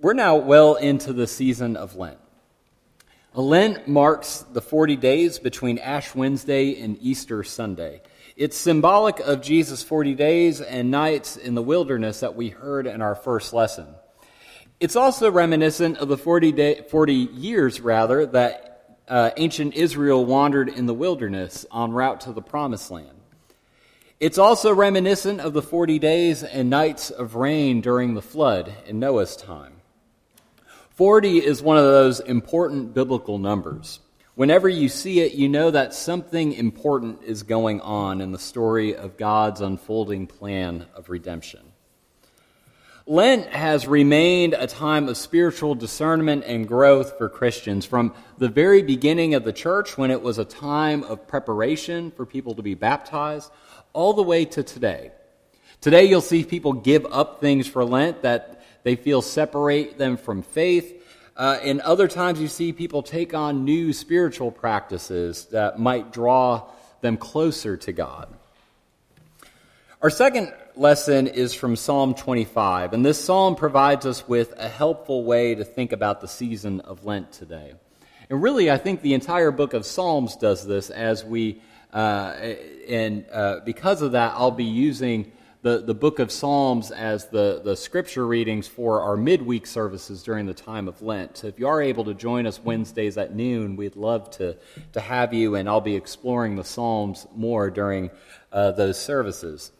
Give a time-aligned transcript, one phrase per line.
[0.00, 2.18] we're now well into the season of Lent.
[3.34, 8.02] Lent marks the 40 days between Ash Wednesday and Easter Sunday.
[8.36, 13.02] It's symbolic of Jesus' 40 days and nights in the wilderness that we heard in
[13.02, 13.86] our first lesson.
[14.80, 20.68] It's also reminiscent of the 40, day, 40 years, rather, that uh, ancient Israel wandered
[20.68, 23.18] in the wilderness en route to the Promised Land.
[24.20, 29.00] It's also reminiscent of the 40 days and nights of rain during the flood in
[29.00, 29.77] Noah's time.
[30.98, 34.00] 40 is one of those important biblical numbers.
[34.34, 38.96] Whenever you see it, you know that something important is going on in the story
[38.96, 41.60] of God's unfolding plan of redemption.
[43.06, 48.82] Lent has remained a time of spiritual discernment and growth for Christians from the very
[48.82, 52.74] beginning of the church, when it was a time of preparation for people to be
[52.74, 53.52] baptized,
[53.92, 55.12] all the way to today.
[55.80, 58.57] Today, you'll see people give up things for Lent that
[58.88, 61.04] they feel separate them from faith.
[61.36, 66.70] Uh, and other times you see people take on new spiritual practices that might draw
[67.02, 68.34] them closer to God.
[70.00, 75.22] Our second lesson is from Psalm 25, and this psalm provides us with a helpful
[75.22, 77.74] way to think about the season of Lent today.
[78.30, 81.60] And really, I think the entire book of Psalms does this as we,
[81.92, 82.54] uh,
[82.88, 85.30] and uh, because of that, I'll be using
[85.62, 90.46] the, the book of Psalms as the, the scripture readings for our midweek services during
[90.46, 91.38] the time of Lent.
[91.38, 94.56] So if you are able to join us Wednesdays at noon, we'd love to,
[94.92, 98.10] to have you, and I'll be exploring the Psalms more during
[98.52, 99.72] uh, those services.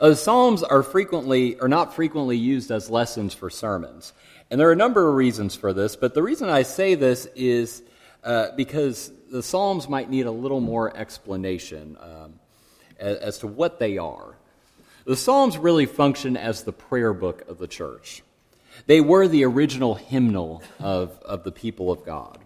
[0.00, 4.12] Uh, Psalms are frequently, or not frequently used as lessons for sermons.
[4.48, 7.26] And there are a number of reasons for this, but the reason I say this
[7.34, 7.82] is
[8.22, 12.38] uh, because the Psalms might need a little more explanation um,
[13.00, 14.37] as, as to what they are.
[15.08, 18.22] The Psalms really function as the prayer book of the church.
[18.84, 22.36] They were the original hymnal of, of the people of God.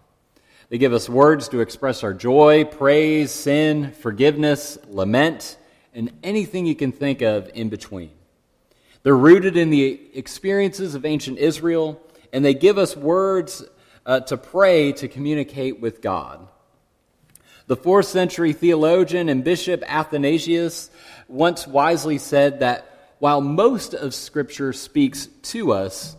[0.69, 5.59] They give us words to express our joy, praise, sin, forgiveness, lament,
[5.93, 8.12] and anything you can think of in between.
[9.03, 12.01] They're rooted in the experiences of ancient Israel,
[12.33, 13.65] and they give us words
[14.06, 16.47] uh, to pray to communicate with God.
[17.67, 20.91] The fourth century theologian and bishop Athanasius
[21.28, 26.17] once wisely said that while most of Scripture speaks to us,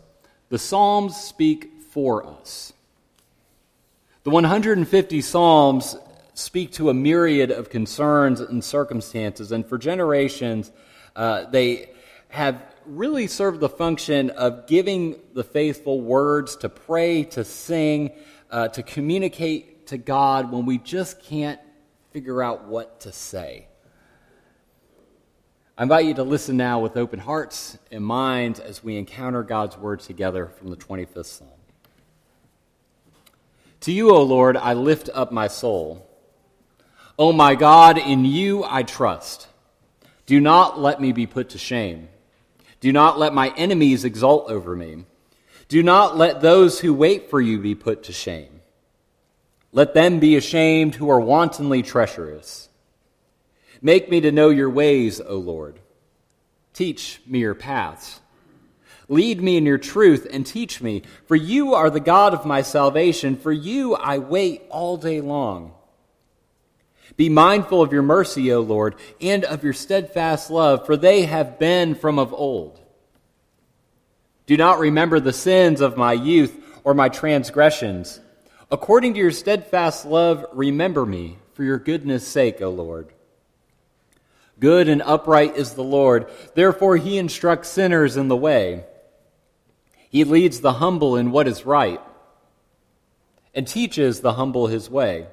[0.50, 2.72] the Psalms speak for us.
[4.24, 5.98] The 150 Psalms
[6.34, 10.72] speak to a myriad of concerns and circumstances, and for generations,
[11.16, 11.90] uh, they
[12.30, 18.12] have really served the function of giving the faithful words to pray, to sing,
[18.50, 21.60] uh, to communicate to God when we just can't
[22.12, 23.68] figure out what to say.
[25.78, 29.78] I invite you to listen now with open hearts and minds as we encounter God's
[29.78, 31.50] word together from the 25th Psalm.
[33.82, 36.10] To you, O Lord, I lift up my soul.
[37.20, 39.48] O my God, in you I trust.
[40.26, 42.10] Do not let me be put to shame.
[42.80, 45.06] Do not let my enemies exult over me.
[45.68, 48.53] Do not let those who wait for you be put to shame.
[49.74, 52.70] Let them be ashamed who are wantonly treacherous.
[53.82, 55.80] Make me to know your ways, O Lord.
[56.74, 58.22] Teach me your paths.
[59.10, 62.62] Lead me in your truth and teach me, for you are the God of my
[62.62, 63.36] salvation.
[63.36, 65.74] For you I wait all day long.
[67.18, 71.60] Be mindful of your mercy, O Lord, and of your steadfast love, for they have
[71.60, 72.80] been from of old.
[74.46, 78.20] Do not remember the sins of my youth or my transgressions.
[78.74, 83.14] According to your steadfast love, remember me for your goodness' sake, O Lord.
[84.60, 86.26] Good and upright is the Lord.
[86.56, 88.86] Therefore, he instructs sinners in the way.
[90.10, 92.02] He leads the humble in what is right
[93.54, 95.28] and teaches the humble his way.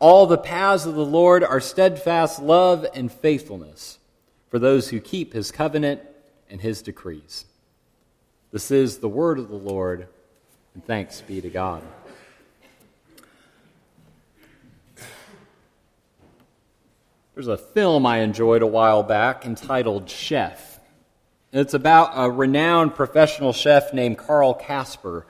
[0.00, 4.00] All the paths of the Lord are steadfast love and faithfulness
[4.48, 6.00] for those who keep his covenant
[6.50, 7.44] and his decrees.
[8.50, 10.08] This is the word of the Lord,
[10.76, 11.82] and thanks be to God.
[17.34, 20.78] There's a film I enjoyed a while back entitled Chef.
[21.50, 25.26] It's about a renowned professional chef named Carl Casper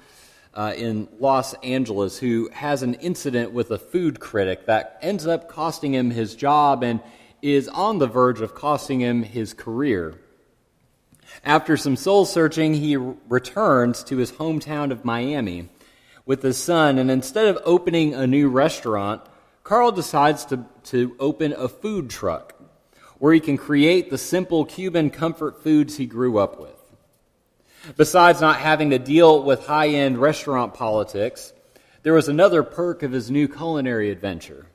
[0.53, 5.49] uh, in Los Angeles who has an incident with a food critic that ends up
[5.49, 6.99] costing him his job and
[7.41, 10.19] is on the verge of costing him his career.
[11.44, 15.69] After some soul searching, he returns to his hometown of Miami
[16.25, 19.23] with his son, and instead of opening a new restaurant,
[19.62, 22.55] Carl decides to, to open a food truck
[23.19, 26.76] where he can create the simple Cuban comfort foods he grew up with.
[27.96, 31.52] Besides not having to deal with high end restaurant politics,
[32.02, 34.67] there was another perk of his new culinary adventure.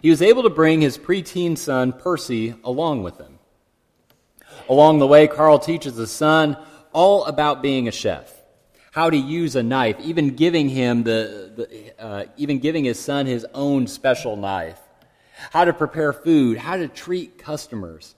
[0.00, 3.37] He was able to bring his preteen son, Percy, along with him.
[4.68, 6.56] Along the way, Carl teaches his son
[6.92, 8.30] all about being a chef,
[8.92, 13.26] how to use a knife, even giving him the, the uh, even giving his son
[13.26, 14.78] his own special knife,
[15.52, 18.14] how to prepare food, how to treat customers.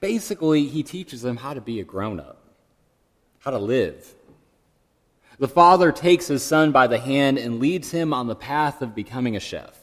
[0.00, 2.42] Basically, he teaches them how to be a grown up,
[3.40, 4.14] how to live.
[5.38, 8.94] The father takes his son by the hand and leads him on the path of
[8.94, 9.78] becoming a chef.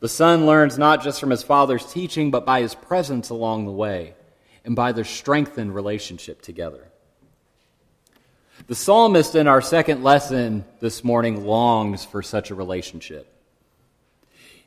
[0.00, 3.72] The son learns not just from his father's teaching, but by his presence along the
[3.72, 4.14] way
[4.66, 6.88] and by their strengthened relationship together.
[8.66, 13.32] The psalmist in our second lesson this morning longs for such a relationship.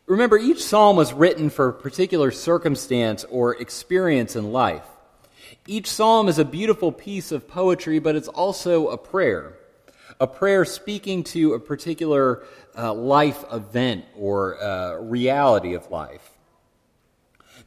[0.06, 4.86] Remember, each psalm was written for a particular circumstance or experience in life.
[5.68, 9.54] Each psalm is a beautiful piece of poetry, but it's also a prayer.
[10.20, 12.44] A prayer speaking to a particular
[12.78, 16.39] uh, life event or uh, reality of life.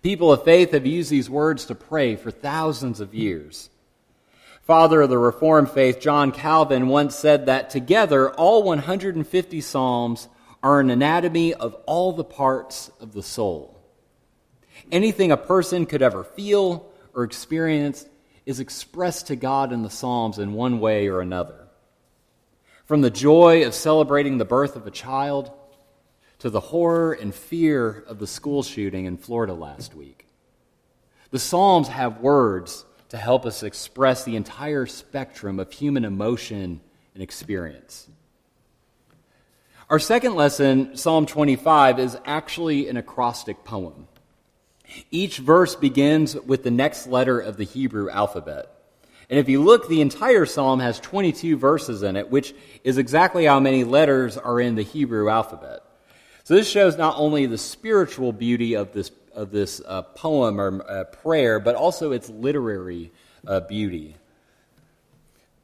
[0.03, 3.71] People of faith have used these words to pray for thousands of years.
[4.63, 10.29] Father of the Reformed faith, John Calvin, once said that together, all 150 Psalms
[10.63, 13.81] are an anatomy of all the parts of the soul.
[14.91, 18.07] Anything a person could ever feel or experience
[18.45, 21.69] is expressed to God in the Psalms in one way or another.
[22.87, 25.53] From the joy of celebrating the birth of a child
[26.43, 30.27] to the horror and fear of the school shooting in Florida last week.
[31.31, 36.81] The Psalms have words to help us express the entire spectrum of human emotion
[37.15, 38.09] and experience.
[39.89, 44.09] Our second lesson, Psalm 25, is actually an acrostic poem.
[45.13, 48.67] Each verse begins with the next letter of the Hebrew alphabet.
[49.31, 52.53] And if you look, the entire psalm has 22 verses in it, which
[52.83, 55.85] is exactly how many letters are in the Hebrew alphabet.
[56.45, 60.85] So this shows not only the spiritual beauty of this, of this uh, poem or
[60.89, 63.13] uh, prayer, but also its literary
[63.47, 64.17] uh, beauty.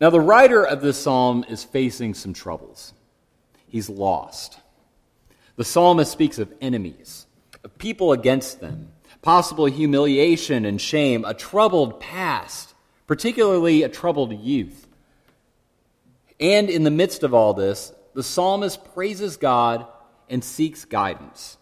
[0.00, 2.92] Now, the writer of this psalm is facing some troubles.
[3.66, 4.60] He's lost.
[5.56, 7.26] The psalmist speaks of enemies,
[7.64, 8.92] of people against them,
[9.22, 12.74] possible humiliation and shame, a troubled past,
[13.08, 14.86] particularly a troubled youth.
[16.38, 19.84] And in the midst of all this, the psalmist praises God
[20.28, 21.58] and seeks guidance.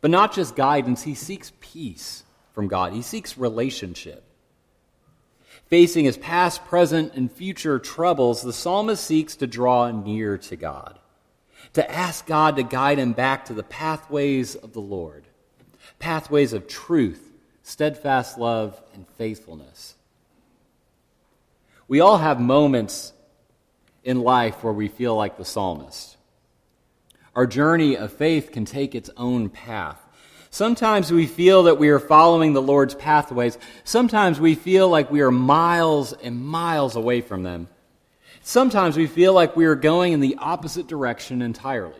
[0.00, 4.24] But not just guidance, he seeks peace from God, he seeks relationship.
[5.66, 10.98] Facing his past, present, and future troubles, the psalmist seeks to draw near to God,
[11.72, 15.24] to ask God to guide him back to the pathways of the Lord,
[15.98, 19.94] pathways of truth, steadfast love, and faithfulness.
[21.88, 23.14] We all have moments
[24.04, 26.16] in life where we feel like the psalmist.
[27.34, 29.98] Our journey of faith can take its own path.
[30.50, 33.56] Sometimes we feel that we are following the Lord's pathways.
[33.84, 37.68] Sometimes we feel like we are miles and miles away from them.
[38.42, 41.94] Sometimes we feel like we are going in the opposite direction entirely.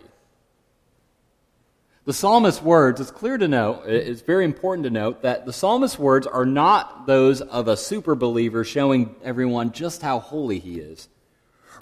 [2.04, 5.98] The psalmist's words, it's clear to note, it's very important to note that the psalmist's
[5.98, 11.08] words are not those of a super believer showing everyone just how holy he is.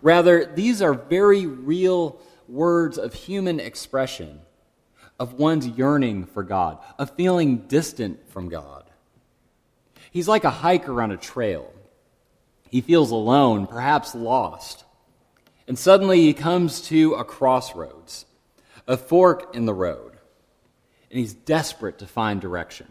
[0.02, 4.40] Rather, these are very real words of human expression,
[5.18, 8.84] of one's yearning for God, of feeling distant from God.
[10.10, 11.72] He's like a hiker on a trail.
[12.70, 14.84] He feels alone, perhaps lost.
[15.68, 18.26] And suddenly he comes to a crossroads,
[18.88, 20.12] a fork in the road,
[21.10, 22.88] and he's desperate to find direction.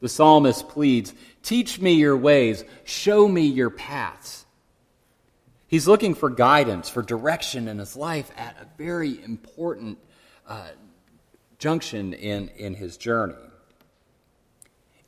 [0.00, 4.45] The psalmist pleads, Teach me your ways, show me your paths.
[5.68, 9.98] He's looking for guidance, for direction in his life at a very important
[10.46, 10.68] uh,
[11.58, 13.34] junction in, in his journey.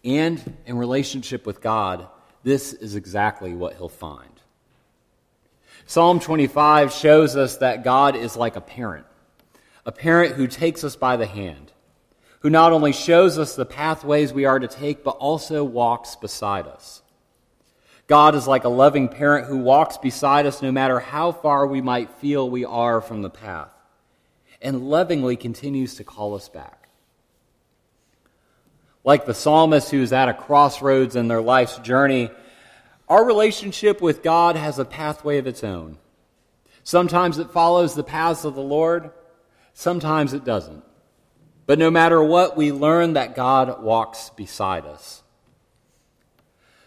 [0.05, 2.09] And in relationship with God,
[2.43, 4.29] this is exactly what he'll find.
[5.87, 9.07] Psalm 25 shows us that God is like a parent,
[9.87, 11.73] a parent who takes us by the hand,
[12.41, 16.67] who not only shows us the pathways we are to take, but also walks beside
[16.67, 17.03] us.
[18.09, 21.83] God is like a loving parent who walks beside us no matter how far we
[21.83, 23.71] might feel we are from the path,
[24.63, 26.89] and lovingly continues to call us back.
[29.05, 32.31] Like the psalmist who is at a crossroads in their life's journey,
[33.11, 35.99] our relationship with God has a pathway of its own.
[36.85, 39.11] Sometimes it follows the paths of the Lord,
[39.75, 40.83] sometimes it doesn't.
[41.67, 45.23] But no matter what, we learn that God walks beside us.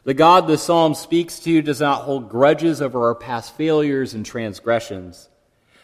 [0.04, 4.26] The God the psalm speaks to does not hold grudges over our past failures and
[4.26, 5.30] transgressions.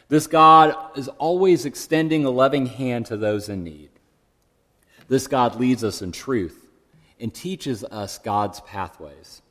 [0.09, 3.89] This God is always extending a loving hand to those in need.
[5.07, 6.67] This God leads us in truth
[7.19, 9.41] and teaches us God's pathways.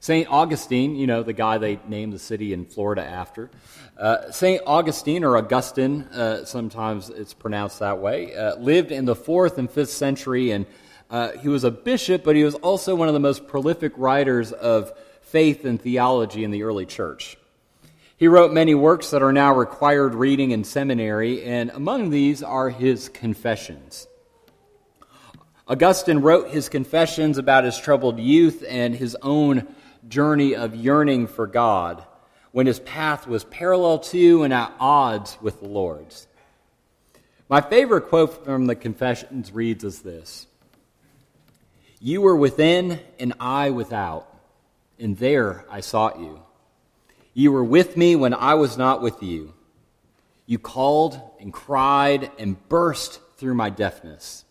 [0.00, 0.28] St.
[0.30, 3.50] Augustine, you know, the guy they named the city in Florida after,
[3.98, 4.62] uh, St.
[4.66, 9.70] Augustine, or Augustine, uh, sometimes it's pronounced that way, uh, lived in the fourth and
[9.70, 10.66] fifth century, and
[11.10, 14.52] uh, he was a bishop, but he was also one of the most prolific writers
[14.52, 14.92] of
[15.22, 17.36] faith and theology in the early church.
[18.16, 22.70] He wrote many works that are now required reading in seminary, and among these are
[22.70, 24.06] his confessions.
[25.66, 29.66] Augustine wrote his confessions about his troubled youth and his own
[30.08, 32.04] journey of yearning for God
[32.52, 36.28] when his path was parallel to and at odds with the Lord's.
[37.48, 40.46] My favorite quote from the Confessions reads as this
[42.00, 44.28] You were within and I without,
[44.98, 46.42] and there I sought you.
[47.32, 49.54] You were with me when I was not with you.
[50.46, 54.44] You called and cried and burst through my deafness.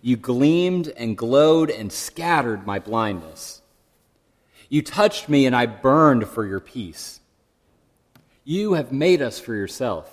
[0.00, 3.62] You gleamed and glowed and scattered my blindness.
[4.68, 7.20] You touched me, and I burned for your peace.
[8.44, 10.10] You have made us for yourself,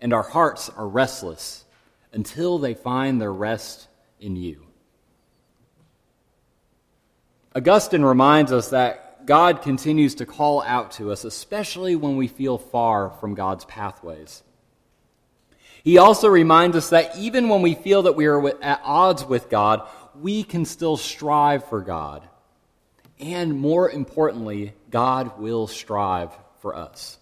[0.00, 1.64] and our hearts are restless
[2.12, 3.88] until they find their rest
[4.20, 4.65] in you.
[7.56, 12.58] Augustine reminds us that God continues to call out to us, especially when we feel
[12.58, 14.42] far from God's pathways.
[15.82, 19.48] He also reminds us that even when we feel that we are at odds with
[19.48, 19.88] God,
[20.20, 22.28] we can still strive for God
[23.18, 27.18] and more importantly, God will strive for us.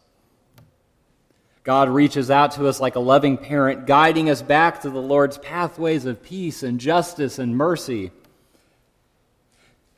[1.63, 5.39] God reaches out to us like a loving parent, guiding us back to the Lord's
[5.39, 8.11] pathways of peace and justice and mercy.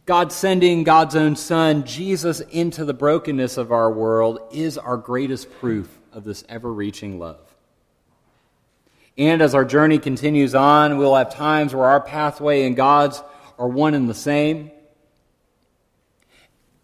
[0.07, 5.51] God sending God's own Son, Jesus, into the brokenness of our world is our greatest
[5.59, 7.41] proof of this ever reaching love.
[9.19, 13.21] And as our journey continues on, we'll have times where our pathway and God's
[13.59, 14.71] are one and the same.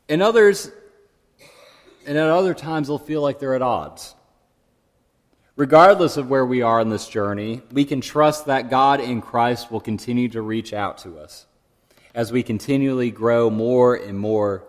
[0.09, 0.73] And others,
[2.05, 4.17] and at other times, they'll feel like they're at odds.
[5.55, 9.71] Regardless of where we are in this journey, we can trust that God in Christ
[9.71, 11.47] will continue to reach out to us
[12.15, 14.65] as we continually grow more and more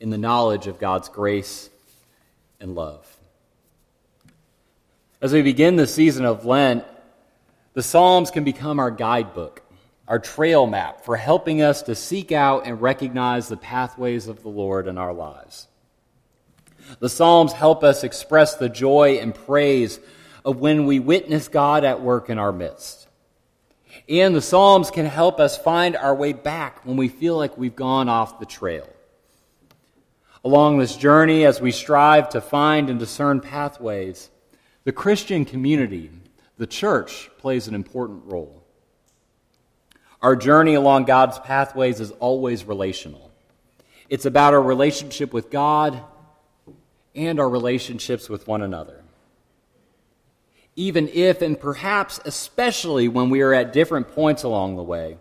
[0.00, 1.70] in the knowledge of God's grace
[2.60, 3.06] and love.
[5.20, 6.84] As we begin the season of Lent,
[7.74, 9.62] the Psalms can become our guidebook
[10.08, 14.48] our trail map for helping us to seek out and recognize the pathways of the
[14.48, 15.68] Lord in our lives.
[16.98, 20.00] The Psalms help us express the joy and praise
[20.44, 23.01] of when we witness God at work in our midst.
[24.08, 27.76] And the Psalms can help us find our way back when we feel like we've
[27.76, 28.88] gone off the trail.
[30.44, 34.28] Along this journey, as we strive to find and discern pathways,
[34.84, 36.10] the Christian community,
[36.58, 38.62] the church, plays an important role.
[40.20, 43.30] Our journey along God's pathways is always relational.
[44.08, 46.02] It's about our relationship with God
[47.14, 49.01] and our relationships with one another.
[50.74, 55.18] Even if, and perhaps especially when we are at different points along the way,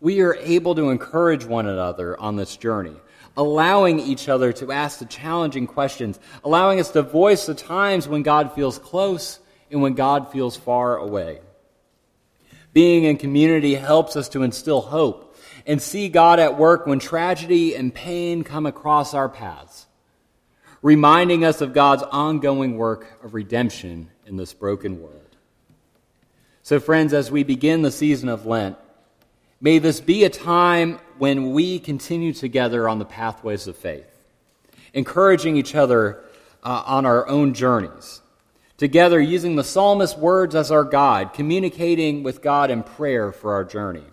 [0.00, 2.96] we are able to encourage one another on this journey,
[3.36, 8.22] allowing each other to ask the challenging questions, allowing us to voice the times when
[8.22, 9.38] God feels close
[9.70, 11.40] and when God feels far away.
[12.72, 17.76] Being in community helps us to instill hope and see God at work when tragedy
[17.76, 19.86] and pain come across our paths,
[20.82, 25.20] reminding us of God's ongoing work of redemption in this broken world.
[26.62, 28.76] So, friends, as we begin the season of Lent,
[29.60, 34.10] may this be a time when we continue together on the pathways of faith,
[34.92, 36.24] encouraging each other
[36.62, 38.22] uh, on our own journeys
[38.76, 43.64] together using the psalmist's words as our guide, communicating with God in prayer for our
[43.64, 44.04] journey.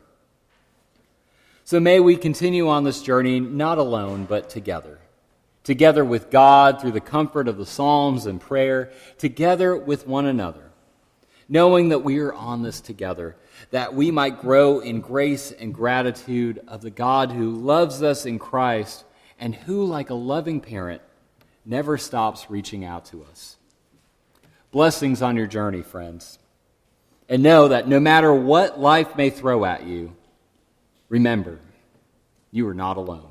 [1.64, 5.00] So may we continue on this journey not alone, but together.
[5.64, 10.72] Together with God through the comfort of the Psalms and prayer, together with one another,
[11.48, 13.36] knowing that we are on this together,
[13.70, 18.40] that we might grow in grace and gratitude of the God who loves us in
[18.40, 19.04] Christ
[19.40, 21.02] and who, like a loving parent,
[21.66, 23.58] never stops reaching out to us.
[24.72, 26.40] Blessings on your journey, friends.
[27.28, 30.16] And know that no matter what life may throw at you,
[31.08, 31.60] remember,
[32.52, 33.31] you are not alone.